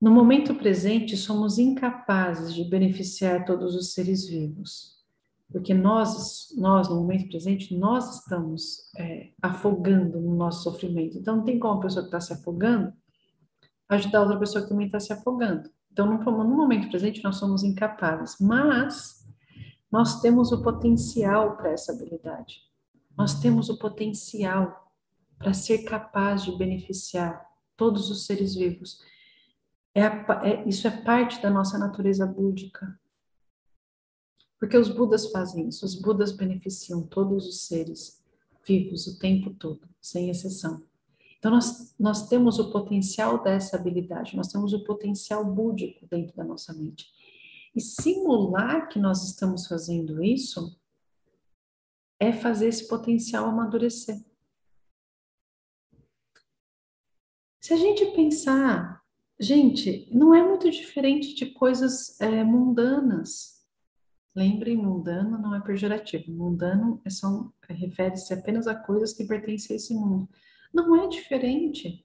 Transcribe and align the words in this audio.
No 0.00 0.10
momento 0.10 0.54
presente, 0.54 1.16
somos 1.16 1.58
incapazes 1.58 2.54
de 2.54 2.64
beneficiar 2.64 3.44
todos 3.44 3.74
os 3.74 3.92
seres 3.92 4.26
vivos, 4.28 4.98
porque 5.50 5.74
nós, 5.74 6.54
nós 6.56 6.88
no 6.88 6.96
momento 6.96 7.28
presente, 7.28 7.76
nós 7.76 8.20
estamos 8.20 8.90
é, 8.96 9.30
afogando 9.42 10.20
no 10.20 10.36
nosso 10.36 10.62
sofrimento. 10.62 11.18
Então, 11.18 11.36
não 11.36 11.44
tem 11.44 11.58
como 11.58 11.78
a 11.78 11.82
pessoa 11.82 12.02
que 12.02 12.08
está 12.08 12.20
se 12.20 12.32
afogando 12.32 12.92
ajudar 13.88 14.20
outra 14.20 14.38
pessoa 14.38 14.62
que 14.62 14.68
também 14.68 14.86
está 14.86 15.00
se 15.00 15.12
afogando. 15.12 15.70
Então, 15.90 16.06
no, 16.06 16.18
no 16.18 16.56
momento 16.56 16.90
presente, 16.90 17.24
nós 17.24 17.36
somos 17.36 17.64
incapazes, 17.64 18.36
mas 18.40 19.26
nós 19.90 20.20
temos 20.20 20.52
o 20.52 20.62
potencial 20.62 21.56
para 21.56 21.70
essa 21.70 21.92
habilidade. 21.92 22.62
Nós 23.16 23.40
temos 23.40 23.68
o 23.68 23.78
potencial 23.78 24.92
para 25.38 25.54
ser 25.54 25.78
capaz 25.78 26.44
de 26.44 26.56
beneficiar 26.56 27.44
todos 27.76 28.10
os 28.10 28.26
seres 28.26 28.54
vivos. 28.54 29.00
É, 29.98 30.48
é 30.48 30.68
isso 30.68 30.86
é 30.86 30.90
parte 30.90 31.42
da 31.42 31.50
nossa 31.50 31.76
natureza 31.76 32.24
búdica. 32.24 32.98
Porque 34.58 34.76
os 34.76 34.88
Budas 34.88 35.30
fazem 35.30 35.68
isso, 35.68 35.84
os 35.84 35.94
Budas 35.94 36.32
beneficiam 36.32 37.02
todos 37.06 37.46
os 37.46 37.66
seres 37.66 38.22
vivos 38.66 39.06
o 39.06 39.18
tempo 39.18 39.54
todo, 39.54 39.88
sem 40.00 40.30
exceção. 40.30 40.86
Então, 41.38 41.52
nós, 41.52 41.94
nós 41.98 42.28
temos 42.28 42.58
o 42.58 42.70
potencial 42.70 43.42
dessa 43.42 43.76
habilidade, 43.76 44.36
nós 44.36 44.48
temos 44.48 44.72
o 44.72 44.84
potencial 44.84 45.44
búdico 45.44 46.06
dentro 46.06 46.36
da 46.36 46.44
nossa 46.44 46.72
mente. 46.72 47.06
E 47.74 47.80
simular 47.80 48.88
que 48.88 48.98
nós 48.98 49.24
estamos 49.24 49.66
fazendo 49.66 50.22
isso 50.22 50.76
é 52.20 52.32
fazer 52.32 52.68
esse 52.68 52.88
potencial 52.88 53.46
amadurecer. 53.46 54.20
Se 57.60 57.72
a 57.72 57.76
gente 57.76 58.04
pensar, 58.16 59.04
gente, 59.38 60.08
não 60.12 60.34
é 60.34 60.42
muito 60.42 60.70
diferente 60.70 61.34
de 61.34 61.46
coisas 61.46 62.20
é, 62.20 62.42
mundanas. 62.44 63.58
Lembrem, 64.34 64.76
mundano 64.76 65.38
não 65.38 65.54
é 65.54 65.60
pejorativo. 65.60 66.30
Mundano 66.30 67.00
é 67.04 67.10
só 67.10 67.50
refere-se 67.68 68.32
apenas 68.32 68.66
a 68.66 68.74
coisas 68.74 69.12
que 69.12 69.24
pertencem 69.24 69.74
a 69.74 69.76
esse 69.76 69.94
mundo. 69.94 70.28
Não 70.72 70.94
é 70.96 71.08
diferente. 71.08 72.04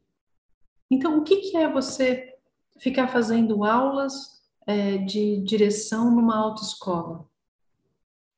Então, 0.90 1.20
o 1.20 1.24
que, 1.24 1.38
que 1.38 1.58
é 1.58 1.72
você 1.72 2.38
ficar 2.80 3.08
fazendo 3.08 3.64
aulas 3.64 4.42
é, 4.66 4.98
de 4.98 5.42
direção 5.44 6.10
numa 6.10 6.38
autoescola? 6.38 7.28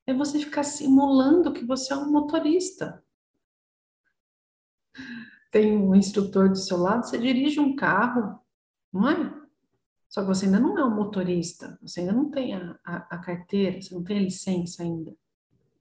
É 0.06 0.14
você 0.14 0.38
ficar 0.38 0.62
simulando 0.62 1.52
que 1.52 1.64
você 1.64 1.92
é 1.92 1.96
um 1.96 2.10
motorista. 2.10 3.02
Tem 5.50 5.76
um 5.76 5.94
instrutor 5.94 6.48
do 6.48 6.56
seu 6.56 6.76
lado, 6.76 7.06
você 7.06 7.18
dirige 7.18 7.58
um 7.60 7.74
carro, 7.74 8.38
não 8.92 9.08
é? 9.08 9.46
Só 10.08 10.22
que 10.22 10.28
você 10.28 10.46
ainda 10.46 10.60
não 10.60 10.78
é 10.78 10.84
um 10.84 10.94
motorista, 10.94 11.78
você 11.82 12.00
ainda 12.00 12.12
não 12.12 12.30
tem 12.30 12.54
a, 12.54 12.78
a, 12.84 12.96
a 13.16 13.18
carteira, 13.18 13.80
você 13.80 13.94
não 13.94 14.04
tem 14.04 14.18
a 14.18 14.22
licença 14.22 14.82
ainda. 14.82 15.14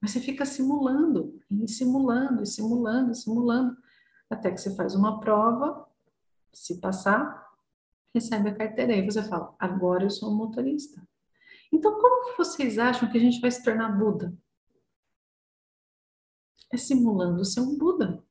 Mas 0.02 0.12
você 0.12 0.20
fica 0.20 0.46
simulando, 0.46 1.40
e 1.50 1.68
simulando, 1.68 2.44
e 2.44 2.46
simulando, 2.46 3.12
e 3.12 3.16
simulando 3.16 3.78
até 4.30 4.52
que 4.52 4.58
você 4.58 4.76
faz 4.76 4.96
uma 4.96 5.20
prova, 5.20 5.88
se 6.52 6.80
passar, 6.80 7.46
recebe 8.14 8.50
a 8.50 8.56
carteira 8.56 8.94
e 8.96 9.06
você 9.06 9.24
fala: 9.24 9.56
agora 9.60 10.04
eu 10.04 10.10
sou 10.10 10.32
um 10.32 10.36
motorista. 10.36 11.02
Então, 11.72 12.00
como 12.00 12.32
que 12.32 12.38
vocês 12.38 12.78
acham 12.78 13.10
que 13.12 13.18
a 13.18 13.22
gente 13.22 13.42
vai 13.42 13.52
se 13.52 13.64
tornar 13.64 13.98
Buda? 13.98 14.34
É 16.72 16.78
simulando 16.78 17.44
ser 17.44 17.60
um 17.60 17.78
Buda. 17.78 18.24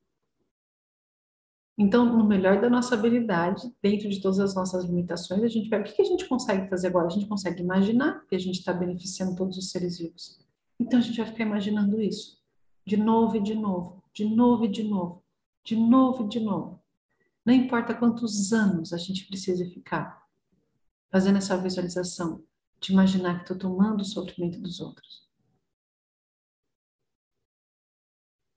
Então, 1.76 2.04
no 2.16 2.24
melhor 2.24 2.60
da 2.60 2.70
nossa 2.70 2.94
habilidade, 2.94 3.72
dentro 3.82 4.08
de 4.08 4.20
todas 4.20 4.38
as 4.38 4.54
nossas 4.54 4.84
limitações, 4.84 5.42
a 5.42 5.48
gente 5.48 5.68
vai. 5.68 5.80
O 5.80 5.84
que 5.84 6.00
a 6.00 6.04
gente 6.04 6.28
consegue 6.28 6.68
fazer 6.68 6.86
agora? 6.86 7.06
A 7.06 7.10
gente 7.10 7.26
consegue 7.26 7.62
imaginar 7.62 8.24
que 8.28 8.36
a 8.36 8.38
gente 8.38 8.60
está 8.60 8.72
beneficiando 8.72 9.34
todos 9.34 9.58
os 9.58 9.70
seres 9.70 9.98
vivos. 9.98 10.38
Então, 10.78 10.98
a 11.00 11.02
gente 11.02 11.16
vai 11.16 11.26
ficar 11.26 11.44
imaginando 11.44 12.00
isso. 12.00 12.38
De 12.86 12.96
novo 12.96 13.36
e 13.36 13.42
de 13.42 13.54
novo, 13.54 14.02
de 14.12 14.24
novo 14.24 14.64
e 14.64 14.68
de 14.68 14.84
novo 14.84 15.24
de 15.64 15.74
novo 15.74 16.24
e 16.24 16.28
de 16.28 16.40
novo. 16.40 16.80
Não 17.44 17.54
importa 17.54 17.94
quantos 17.94 18.52
anos 18.52 18.92
a 18.92 18.98
gente 18.98 19.26
precisa 19.26 19.64
ficar 19.64 20.22
fazendo 21.10 21.38
essa 21.38 21.56
visualização 21.56 22.44
de 22.80 22.92
imaginar 22.92 23.36
que 23.36 23.52
estou 23.52 23.56
tomando 23.56 24.02
o 24.02 24.04
sofrimento 24.04 24.60
dos 24.60 24.80
outros. 24.80 25.26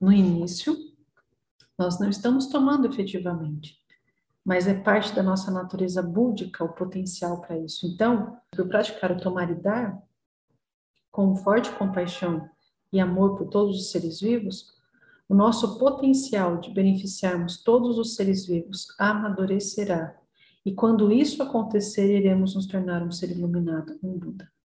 No 0.00 0.12
início, 0.12 0.76
nós 1.78 2.00
não 2.00 2.10
estamos 2.10 2.46
tomando 2.46 2.88
efetivamente, 2.88 3.78
mas 4.44 4.66
é 4.66 4.74
parte 4.74 5.14
da 5.14 5.22
nossa 5.22 5.50
natureza 5.50 6.02
búdica 6.02 6.64
o 6.64 6.72
potencial 6.72 7.40
para 7.40 7.56
isso. 7.56 7.86
Então, 7.86 8.36
por 8.50 8.66
praticar 8.66 9.12
o 9.12 9.20
tomar 9.20 9.50
e 9.50 9.54
dar, 9.54 10.02
com 11.10 11.36
forte 11.36 11.70
compaixão 11.72 12.48
e 12.92 12.98
amor 12.98 13.36
por 13.36 13.48
todos 13.48 13.78
os 13.78 13.90
seres 13.90 14.20
vivos, 14.20 14.76
o 15.28 15.34
nosso 15.34 15.78
potencial 15.78 16.58
de 16.58 16.70
beneficiarmos 16.70 17.62
todos 17.62 17.98
os 17.98 18.14
seres 18.14 18.46
vivos 18.46 18.86
amadurecerá. 18.98 20.16
E 20.64 20.72
quando 20.72 21.12
isso 21.12 21.42
acontecer, 21.42 22.18
iremos 22.18 22.54
nos 22.54 22.66
tornar 22.66 23.02
um 23.02 23.10
ser 23.10 23.30
iluminado, 23.30 23.98
um 24.02 24.18
Buda. 24.18 24.50